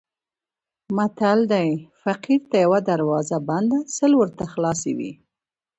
متل 0.95 1.39
دی: 1.51 1.69
فقیر 2.03 2.41
ته 2.49 2.57
یوه 2.65 2.79
دروازه 2.89 3.37
بنده 3.47 3.77
سل 3.97 4.11
ورته 4.17 4.43
خلاصې 4.53 4.91
وي. 4.97 5.11